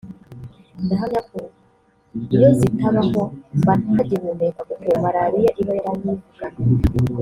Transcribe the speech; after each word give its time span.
ndahamya 0.83 1.21
ko 1.29 1.39
iyo 2.35 2.49
zitabaho 2.59 3.21
mba 3.59 3.73
nta 3.91 4.03
gihumeka 4.09 4.61
kuko 4.69 4.89
maraliya 5.03 5.51
iba 5.61 5.73
yaranyivuganye 5.77 6.63